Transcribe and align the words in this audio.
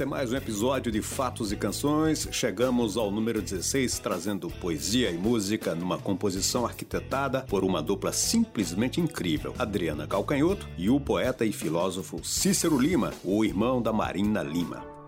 Este 0.00 0.06
é 0.06 0.08
mais 0.08 0.32
um 0.32 0.36
episódio 0.36 0.90
de 0.90 1.02
Fatos 1.02 1.52
e 1.52 1.56
Canções. 1.56 2.26
Chegamos 2.32 2.96
ao 2.96 3.10
número 3.10 3.42
16, 3.42 3.98
trazendo 3.98 4.48
poesia 4.48 5.10
e 5.10 5.18
música 5.18 5.74
numa 5.74 5.98
composição 5.98 6.64
arquitetada 6.64 7.42
por 7.42 7.64
uma 7.64 7.82
dupla 7.82 8.10
simplesmente 8.10 8.98
incrível, 8.98 9.54
Adriana 9.58 10.06
Calcanhoto 10.06 10.66
e 10.78 10.88
o 10.88 10.98
poeta 10.98 11.44
e 11.44 11.52
filósofo 11.52 12.24
Cícero 12.24 12.78
Lima, 12.78 13.12
o 13.22 13.44
irmão 13.44 13.82
da 13.82 13.92
Marina 13.92 14.42
Lima. 14.42 14.99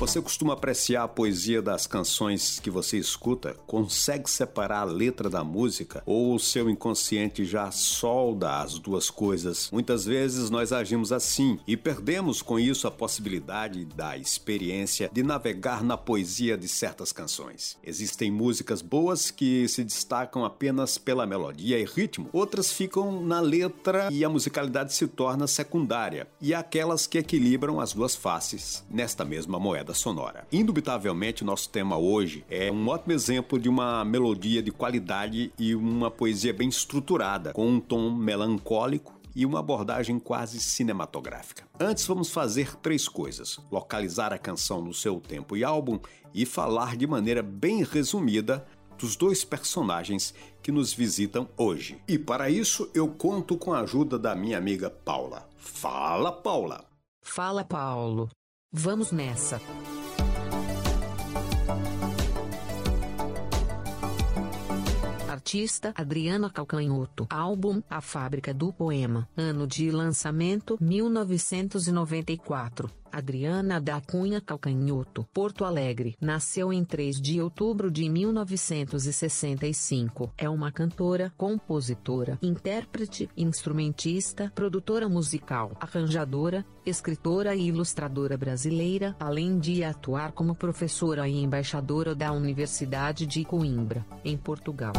Você 0.00 0.18
costuma 0.18 0.54
apreciar 0.54 1.02
a 1.02 1.08
poesia 1.08 1.60
das 1.60 1.86
canções 1.86 2.58
que 2.58 2.70
você 2.70 2.96
escuta? 2.96 3.54
Consegue 3.66 4.30
separar 4.30 4.80
a 4.80 4.84
letra 4.84 5.28
da 5.28 5.44
música? 5.44 6.02
Ou 6.06 6.34
o 6.34 6.40
seu 6.40 6.70
inconsciente 6.70 7.44
já 7.44 7.70
solda 7.70 8.62
as 8.62 8.78
duas 8.78 9.10
coisas? 9.10 9.68
Muitas 9.70 10.06
vezes 10.06 10.48
nós 10.48 10.72
agimos 10.72 11.12
assim 11.12 11.58
e 11.66 11.76
perdemos 11.76 12.40
com 12.40 12.58
isso 12.58 12.86
a 12.86 12.90
possibilidade 12.90 13.84
da 13.84 14.16
experiência 14.16 15.10
de 15.12 15.22
navegar 15.22 15.84
na 15.84 15.98
poesia 15.98 16.56
de 16.56 16.66
certas 16.66 17.12
canções. 17.12 17.76
Existem 17.84 18.30
músicas 18.30 18.80
boas 18.80 19.30
que 19.30 19.68
se 19.68 19.84
destacam 19.84 20.46
apenas 20.46 20.96
pela 20.96 21.26
melodia 21.26 21.78
e 21.78 21.84
ritmo, 21.84 22.30
outras 22.32 22.72
ficam 22.72 23.20
na 23.20 23.40
letra 23.40 24.08
e 24.10 24.24
a 24.24 24.30
musicalidade 24.30 24.94
se 24.94 25.06
torna 25.06 25.46
secundária, 25.46 26.26
e 26.40 26.54
aquelas 26.54 27.06
que 27.06 27.18
equilibram 27.18 27.78
as 27.78 27.92
duas 27.92 28.14
faces 28.14 28.82
nesta 28.90 29.26
mesma 29.26 29.60
moeda 29.60 29.89
sonora. 29.94 30.46
Indubitavelmente, 30.52 31.44
nosso 31.44 31.68
tema 31.68 31.96
hoje 31.96 32.44
é 32.50 32.70
um 32.70 32.88
ótimo 32.88 33.12
exemplo 33.12 33.58
de 33.58 33.68
uma 33.68 34.04
melodia 34.04 34.62
de 34.62 34.70
qualidade 34.70 35.52
e 35.58 35.74
uma 35.74 36.10
poesia 36.10 36.52
bem 36.52 36.68
estruturada, 36.68 37.52
com 37.52 37.68
um 37.68 37.80
tom 37.80 38.10
melancólico 38.10 39.20
e 39.34 39.46
uma 39.46 39.60
abordagem 39.60 40.18
quase 40.18 40.60
cinematográfica. 40.60 41.64
Antes, 41.78 42.06
vamos 42.06 42.30
fazer 42.30 42.74
três 42.76 43.08
coisas: 43.08 43.60
localizar 43.70 44.32
a 44.32 44.38
canção 44.38 44.82
no 44.82 44.92
seu 44.94 45.20
tempo 45.20 45.56
e 45.56 45.64
álbum 45.64 45.98
e 46.34 46.44
falar 46.44 46.96
de 46.96 47.06
maneira 47.06 47.42
bem 47.42 47.82
resumida 47.82 48.66
dos 48.98 49.16
dois 49.16 49.44
personagens 49.44 50.34
que 50.62 50.70
nos 50.70 50.92
visitam 50.92 51.48
hoje. 51.56 52.00
E 52.06 52.18
para 52.18 52.50
isso, 52.50 52.90
eu 52.94 53.08
conto 53.08 53.56
com 53.56 53.72
a 53.72 53.80
ajuda 53.80 54.18
da 54.18 54.34
minha 54.34 54.58
amiga 54.58 54.90
Paula. 54.90 55.48
Fala, 55.56 56.30
Paula! 56.30 56.84
Fala, 57.22 57.64
Paulo! 57.64 58.28
Vamos 58.72 59.10
nessa! 59.10 59.60
Artista 65.28 65.92
Adriana 65.96 66.48
Calcanhoto. 66.48 67.26
Álbum 67.28 67.82
A 67.90 68.00
Fábrica 68.00 68.54
do 68.54 68.72
Poema. 68.72 69.28
Ano 69.36 69.66
de 69.66 69.90
lançamento 69.90 70.78
1994. 70.80 72.88
Adriana 73.12 73.80
da 73.80 74.00
Cunha 74.00 74.40
Calcanhoto, 74.40 75.24
Porto 75.32 75.64
Alegre. 75.64 76.16
Nasceu 76.20 76.72
em 76.72 76.84
3 76.84 77.20
de 77.20 77.40
outubro 77.40 77.88
de 77.90 78.08
1965. 78.08 80.32
É 80.36 80.48
uma 80.48 80.72
cantora, 80.72 81.32
compositora, 81.36 82.38
intérprete, 82.42 83.28
instrumentista, 83.36 84.50
produtora 84.54 85.08
musical, 85.08 85.72
arranjadora, 85.80 86.64
escritora 86.84 87.54
e 87.54 87.68
ilustradora 87.68 88.36
brasileira, 88.36 89.14
além 89.18 89.58
de 89.58 89.82
atuar 89.84 90.32
como 90.32 90.54
professora 90.54 91.26
e 91.28 91.42
embaixadora 91.42 92.14
da 92.14 92.32
Universidade 92.32 93.26
de 93.26 93.44
Coimbra, 93.44 94.04
em 94.24 94.36
Portugal. 94.36 94.92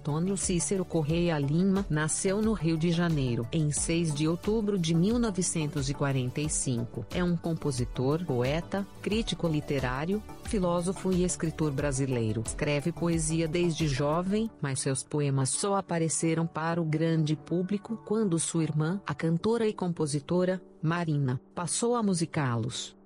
Antônio 0.00 0.34
Cícero 0.34 0.82
Correia 0.82 1.38
Lima 1.38 1.84
nasceu 1.90 2.40
no 2.40 2.54
Rio 2.54 2.78
de 2.78 2.90
Janeiro 2.90 3.46
em 3.52 3.70
6 3.70 4.14
de 4.14 4.26
outubro 4.26 4.78
de 4.78 4.94
1945. 4.94 7.04
É 7.10 7.22
um 7.22 7.36
compositor, 7.36 8.24
poeta, 8.24 8.86
crítico 9.02 9.46
literário, 9.46 10.22
filósofo 10.44 11.12
e 11.12 11.22
escritor 11.22 11.70
brasileiro. 11.70 12.42
Escreve 12.46 12.92
poesia 12.92 13.46
desde 13.46 13.86
jovem, 13.86 14.50
mas 14.58 14.80
seus 14.80 15.02
poemas 15.02 15.50
só 15.50 15.76
apareceram 15.76 16.46
para 16.46 16.80
o 16.80 16.84
grande 16.84 17.36
público 17.36 18.00
quando 18.06 18.38
sua 18.38 18.62
irmã, 18.62 19.02
a 19.06 19.14
cantora 19.14 19.68
e 19.68 19.74
compositora, 19.74 20.62
Marina, 20.82 21.38
passou 21.54 21.94
a 21.94 22.02
musicá-los. 22.02 22.98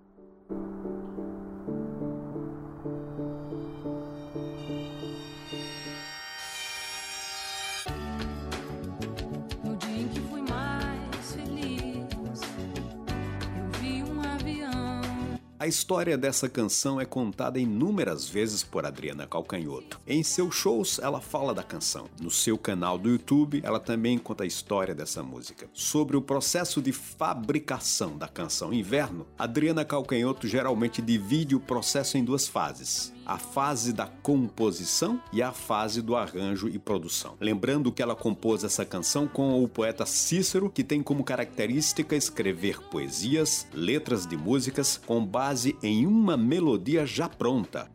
A 15.64 15.66
história 15.66 16.19
dessa 16.19 16.47
canção 16.47 17.00
é 17.00 17.06
contada 17.06 17.58
inúmeras 17.58 18.28
vezes 18.28 18.62
por 18.62 18.84
Adriana 18.84 19.26
Calcanhoto. 19.26 19.98
Em 20.06 20.22
seus 20.22 20.54
shows, 20.54 20.98
ela 20.98 21.22
fala 21.22 21.54
da 21.54 21.62
canção. 21.62 22.04
No 22.20 22.30
seu 22.30 22.58
canal 22.58 22.98
do 22.98 23.08
YouTube, 23.08 23.62
ela 23.64 23.80
também 23.80 24.19
conta 24.19 24.44
a 24.44 24.47
história 24.47 24.94
dessa 24.94 25.22
música. 25.22 25.66
Sobre 25.72 26.19
o 26.19 26.20
processo 26.20 26.82
de 26.82 26.92
fabricação 26.92 28.19
da 28.19 28.28
canção 28.28 28.75
Inverno, 28.75 29.26
Adriana 29.38 29.86
Calcanhoto 29.86 30.47
geralmente 30.47 31.00
divide 31.00 31.56
o 31.56 31.60
processo 31.60 32.19
em 32.19 32.25
duas 32.25 32.46
fases 32.46 33.13
a 33.27 33.39
fase 33.39 33.93
da 33.93 34.07
composição 34.07 35.21
e 35.33 35.43
a 35.43 35.53
fase 35.53 36.03
do 36.03 36.17
arranjo 36.17 36.69
e 36.69 36.79
produção. 36.79 37.35
Lembrando 37.41 37.93
que 37.93 38.03
ela 38.03 38.15
compôs 38.15 38.65
essa 38.65 38.85
canção 38.85 39.27
com 39.27 39.62
o 39.62 39.69
poeta 39.69 40.07
Cícero, 40.07 40.71
que 40.71 40.85
tem 40.85 41.03
como 41.03 41.25
característica 41.25 42.15
escrever 42.15 42.81
poesias, 42.91 43.67
letras 43.73 44.27
de 44.27 44.37
músicas 44.37 45.01
com 45.07 45.25
base 45.25 45.77
em 45.83 46.07
uma 46.07 46.37
melodia 46.37 47.07
já 47.07 47.29
pronta. 47.29 47.89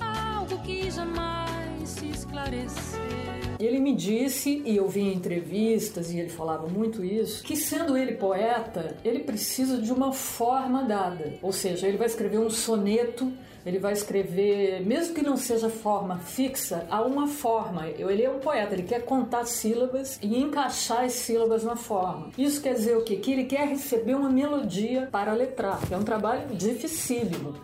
Algo 0.00 0.62
que 0.62 0.90
jamais 0.90 1.45
se 1.86 2.06
esclareceu. 2.10 3.00
Ele 3.58 3.80
me 3.80 3.94
disse, 3.94 4.62
e 4.66 4.76
eu 4.76 4.86
vi 4.88 5.00
em 5.00 5.14
entrevistas, 5.14 6.10
e 6.10 6.18
ele 6.18 6.28
falava 6.28 6.66
muito 6.66 7.02
isso, 7.02 7.42
que 7.42 7.56
sendo 7.56 7.96
ele 7.96 8.12
poeta, 8.12 8.96
ele 9.02 9.20
precisa 9.20 9.78
de 9.78 9.92
uma 9.92 10.12
forma 10.12 10.82
dada. 10.82 11.34
Ou 11.40 11.52
seja, 11.52 11.86
ele 11.86 11.96
vai 11.96 12.06
escrever 12.06 12.38
um 12.38 12.50
soneto, 12.50 13.32
ele 13.64 13.78
vai 13.78 13.92
escrever, 13.92 14.84
mesmo 14.84 15.14
que 15.14 15.22
não 15.22 15.36
seja 15.36 15.68
forma 15.70 16.18
fixa, 16.18 16.86
há 16.90 17.02
uma 17.02 17.26
forma. 17.26 17.88
Ele 17.88 18.22
é 18.22 18.30
um 18.30 18.38
poeta, 18.38 18.74
ele 18.74 18.82
quer 18.82 19.04
contar 19.04 19.44
sílabas 19.44 20.18
e 20.22 20.38
encaixar 20.38 21.04
as 21.04 21.14
sílabas 21.14 21.64
na 21.64 21.76
forma. 21.76 22.30
Isso 22.36 22.60
quer 22.60 22.74
dizer 22.74 22.96
o 22.96 23.02
quê? 23.02 23.16
Que 23.16 23.32
ele 23.32 23.44
quer 23.44 23.66
receber 23.66 24.14
uma 24.14 24.28
melodia 24.28 25.08
para 25.10 25.32
letrar, 25.32 25.80
é 25.90 25.96
um 25.96 26.04
trabalho 26.04 26.54
dificílimo. 26.54 27.54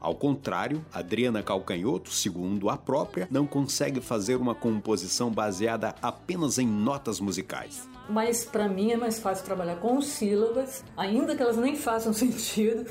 Ao 0.00 0.14
contrário, 0.14 0.84
Adriana 0.92 1.42
Calcanhoto, 1.42 2.10
segundo 2.10 2.68
a 2.70 2.76
própria, 2.76 3.26
não 3.30 3.46
consegue 3.46 4.00
fazer 4.00 4.36
uma 4.36 4.54
composição 4.54 5.30
baseada 5.30 5.94
apenas 6.00 6.58
em 6.58 6.66
notas 6.66 7.20
musicais. 7.20 7.88
Mas 8.08 8.44
para 8.44 8.68
mim 8.68 8.92
é 8.92 8.96
mais 8.96 9.18
fácil 9.18 9.44
trabalhar 9.44 9.76
com 9.76 10.00
sílabas, 10.00 10.84
ainda 10.96 11.34
que 11.34 11.42
elas 11.42 11.56
nem 11.56 11.74
façam 11.76 12.12
sentido, 12.14 12.86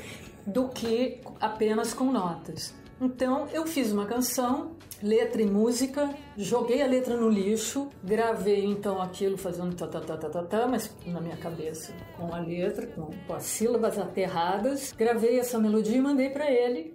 do 0.46 0.68
que 0.68 1.20
apenas 1.40 1.92
com 1.92 2.12
notas. 2.12 2.74
Então 3.00 3.46
eu 3.52 3.66
fiz 3.66 3.92
uma 3.92 4.06
canção, 4.06 4.75
letra 5.02 5.42
e 5.42 5.46
música, 5.46 6.14
joguei 6.36 6.82
a 6.82 6.86
letra 6.86 7.16
no 7.16 7.28
lixo, 7.28 7.88
gravei 8.02 8.64
então 8.64 9.00
aquilo 9.00 9.36
fazendo 9.36 9.74
ta 9.74 9.86
ta 9.86 10.00
ta 10.00 10.16
ta 10.16 10.28
ta, 10.28 10.42
ta 10.42 10.66
mas 10.66 10.90
na 11.06 11.20
minha 11.20 11.36
cabeça 11.36 11.92
com 12.16 12.34
a 12.34 12.38
letra, 12.38 12.86
com, 12.86 13.10
com 13.26 13.34
as 13.34 13.44
sílabas 13.44 13.98
aterradas, 13.98 14.92
gravei 14.92 15.38
essa 15.38 15.58
melodia 15.58 15.96
e 15.96 16.00
mandei 16.00 16.30
para 16.30 16.50
ele. 16.50 16.94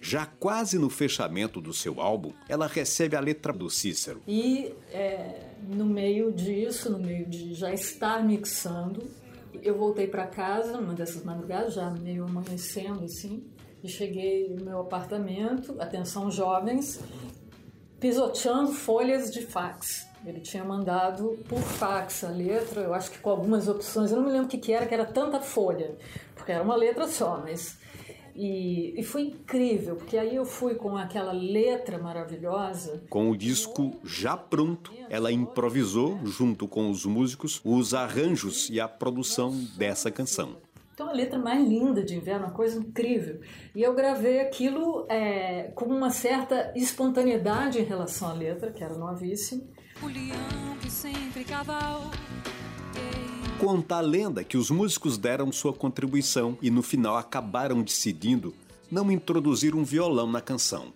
Já 0.00 0.24
quase 0.24 0.78
no 0.78 0.88
fechamento 0.88 1.60
do 1.60 1.72
seu 1.72 2.00
álbum, 2.00 2.32
ela 2.48 2.66
recebe 2.66 3.16
a 3.16 3.20
letra 3.20 3.52
do 3.52 3.68
Cícero. 3.68 4.22
E 4.26 4.72
é, 4.92 5.50
no 5.68 5.84
meio 5.84 6.32
disso, 6.32 6.90
no 6.90 6.98
meio 6.98 7.26
de 7.26 7.54
já 7.54 7.72
estar 7.72 8.24
mixando, 8.24 9.02
eu 9.62 9.76
voltei 9.76 10.06
para 10.06 10.26
casa 10.26 10.80
numa 10.80 10.94
dessas 10.94 11.24
madrugadas, 11.24 11.74
já 11.74 11.90
meio 11.90 12.24
amanhecendo 12.24 13.04
assim, 13.04 13.44
e 13.82 13.88
cheguei 13.88 14.48
no 14.48 14.64
meu 14.64 14.80
apartamento, 14.80 15.76
atenção 15.80 16.30
jovens, 16.30 17.00
pisoteando 18.00 18.72
folhas 18.72 19.30
de 19.30 19.42
fax. 19.42 20.06
Ele 20.24 20.40
tinha 20.40 20.64
mandado 20.64 21.38
por 21.48 21.60
fax 21.60 22.24
a 22.24 22.30
letra, 22.30 22.80
eu 22.80 22.92
acho 22.92 23.10
que 23.10 23.18
com 23.18 23.30
algumas 23.30 23.68
opções, 23.68 24.10
eu 24.10 24.16
não 24.16 24.24
me 24.24 24.32
lembro 24.32 24.46
o 24.46 24.50
que, 24.50 24.58
que 24.58 24.72
era, 24.72 24.86
que 24.86 24.94
era 24.94 25.04
tanta 25.04 25.40
folha, 25.40 25.94
porque 26.34 26.50
era 26.50 26.64
uma 26.64 26.74
letra 26.74 27.06
só, 27.06 27.40
mas 27.42 27.78
e, 28.36 28.92
e, 29.00 29.02
foi 29.02 29.22
incrível, 29.22 29.96
porque 29.96 30.18
aí 30.18 30.36
eu 30.36 30.44
fui 30.44 30.74
com 30.74 30.94
aquela 30.94 31.32
letra 31.32 31.96
maravilhosa. 31.98 33.02
Com 33.08 33.30
o 33.30 33.36
disco 33.36 33.96
já 34.04 34.36
pronto, 34.36 34.92
ela 35.08 35.32
improvisou, 35.32 36.20
junto 36.24 36.68
com 36.68 36.90
os 36.90 37.06
músicos, 37.06 37.62
os 37.64 37.94
arranjos 37.94 38.68
e 38.68 38.78
a 38.78 38.86
produção 38.86 39.52
dessa 39.78 40.10
canção. 40.10 40.56
Então, 40.96 41.10
a 41.10 41.12
letra 41.12 41.38
mais 41.38 41.68
linda 41.68 42.02
de 42.02 42.16
inverno, 42.16 42.46
uma 42.46 42.54
coisa 42.54 42.78
incrível. 42.78 43.38
E 43.74 43.82
eu 43.82 43.94
gravei 43.94 44.40
aquilo 44.40 45.04
é, 45.10 45.64
com 45.74 45.84
uma 45.84 46.08
certa 46.08 46.72
espontaneidade 46.74 47.78
em 47.78 47.84
relação 47.84 48.30
à 48.30 48.32
letra, 48.32 48.72
que 48.72 48.82
era 48.82 48.96
novíssimo. 48.96 49.68
O 50.02 50.06
leão 50.06 50.78
que 50.80 50.90
sempre 50.90 51.44
cavalga 51.44 52.16
Conta 53.60 53.96
a 53.96 54.00
lenda 54.00 54.42
que 54.42 54.56
os 54.56 54.70
músicos 54.70 55.18
deram 55.18 55.52
sua 55.52 55.74
contribuição 55.74 56.56
e 56.62 56.70
no 56.70 56.82
final 56.82 57.18
acabaram 57.18 57.82
decidindo 57.82 58.54
não 58.90 59.12
introduzir 59.12 59.74
um 59.74 59.84
violão 59.84 60.26
na 60.26 60.40
canção. 60.40 60.94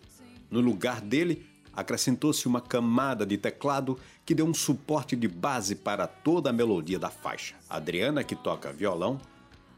No 0.51 0.61
lugar 0.61 1.03
dele, 1.03 1.45
acrescentou-se 1.77 2.49
uma 2.49 2.63
camada 2.63 3.27
de 3.27 3.37
teclado 3.37 3.99
que 4.25 4.35
deu 4.35 4.47
um 4.47 4.55
suporte 4.55 5.15
de 5.15 5.29
base 5.29 5.75
para 5.75 6.07
toda 6.07 6.49
a 6.49 6.55
melodia 6.55 6.99
da 6.99 7.11
faixa. 7.11 7.55
Adriana, 7.69 8.25
que 8.25 8.35
toca 8.35 8.73
violão, 8.73 9.21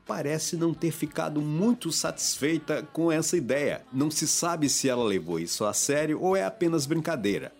parece 0.07 0.57
não 0.57 0.75
ter 0.75 0.91
ficado 0.91 1.41
muito 1.41 1.93
satisfeita 1.93 2.83
com 2.93 3.11
essa 3.11 3.37
ideia. 3.37 3.83
Não 3.93 4.11
se 4.11 4.27
sabe 4.27 4.69
se 4.69 4.89
ela 4.89 5.05
levou 5.05 5.39
isso 5.39 5.65
a 5.65 5.73
sério 5.73 6.21
ou 6.21 6.37
é 6.37 6.45
apenas 6.45 6.87
brincadeira. 6.87 7.53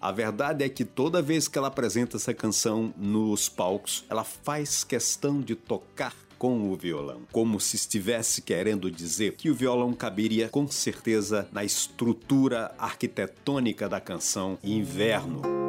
A 0.00 0.12
verdade 0.12 0.62
é 0.62 0.68
que 0.68 0.84
toda 0.84 1.22
vez 1.22 1.48
que 1.48 1.56
ela 1.56 1.68
apresenta 1.68 2.18
essa 2.18 2.34
canção 2.34 2.92
nos 2.96 3.48
palcos, 3.48 4.04
ela 4.10 4.22
faz 4.22 4.84
questão 4.84 5.40
de 5.40 5.54
tocar 5.54 6.14
com 6.38 6.70
o 6.70 6.76
violão, 6.76 7.22
como 7.32 7.58
se 7.58 7.76
estivesse 7.76 8.42
querendo 8.42 8.90
dizer 8.90 9.34
que 9.34 9.48
o 9.48 9.54
violão 9.54 9.94
caberia 9.94 10.50
com 10.50 10.68
certeza 10.68 11.48
na 11.50 11.64
estrutura 11.64 12.74
arquitetônica 12.76 13.88
da 13.88 13.98
canção 13.98 14.58
Inverno. 14.62 15.63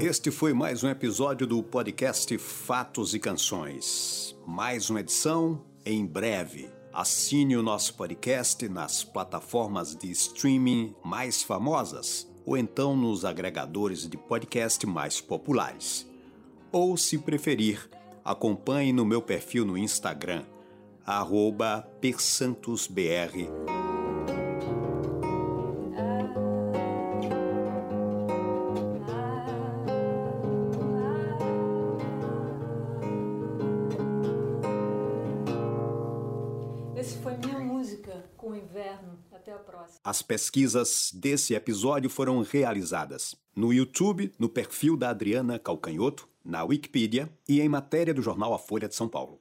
Este 0.00 0.30
foi 0.30 0.52
mais 0.52 0.84
um 0.84 0.88
episódio 0.88 1.46
do 1.46 1.62
podcast 1.62 2.36
Fatos 2.36 3.14
e 3.14 3.18
Canções. 3.18 4.36
Mais 4.46 4.90
uma 4.90 5.00
edição 5.00 5.64
em 5.84 6.04
breve. 6.04 6.68
Assine 6.92 7.56
o 7.56 7.62
nosso 7.62 7.94
podcast 7.94 8.68
nas 8.68 9.02
plataformas 9.02 9.96
de 9.96 10.10
streaming 10.10 10.94
mais 11.02 11.42
famosas 11.42 12.30
ou 12.44 12.56
então 12.56 12.94
nos 12.94 13.24
agregadores 13.24 14.06
de 14.06 14.16
podcast 14.16 14.86
mais 14.86 15.20
populares. 15.20 16.06
Ou, 16.70 16.96
se 16.96 17.16
preferir, 17.16 17.88
acompanhe 18.24 18.92
no 18.92 19.04
meu 19.04 19.22
perfil 19.22 19.64
no 19.64 19.78
Instagram 19.78 20.44
persantosbr. 22.00 23.75
Foi 37.26 37.36
minha 37.38 37.58
música 37.58 38.24
com 38.36 38.50
o 38.50 38.56
inverno. 38.56 39.18
Até 39.32 39.52
a 39.52 39.58
próxima. 39.58 39.98
As 40.04 40.22
pesquisas 40.22 41.10
desse 41.12 41.54
episódio 41.54 42.08
foram 42.08 42.40
realizadas 42.42 43.34
no 43.54 43.72
YouTube, 43.72 44.32
no 44.38 44.48
perfil 44.48 44.96
da 44.96 45.10
Adriana 45.10 45.58
Calcanhoto, 45.58 46.28
na 46.44 46.62
Wikipedia 46.62 47.28
e 47.48 47.60
em 47.60 47.68
matéria 47.68 48.14
do 48.14 48.22
jornal 48.22 48.54
A 48.54 48.58
Folha 48.58 48.88
de 48.88 48.94
São 48.94 49.08
Paulo. 49.08 49.40